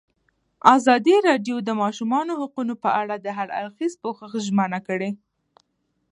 ازادي 0.75 1.15
راډیو 1.27 1.55
د 1.61 1.65
د 1.67 1.69
ماشومانو 1.81 2.33
حقونه 2.41 2.73
په 2.83 2.89
اړه 3.01 3.15
د 3.19 3.27
هر 3.37 3.47
اړخیز 3.59 3.93
پوښښ 4.03 4.29
ژمنه 4.47 4.79
کړې. 4.87 5.09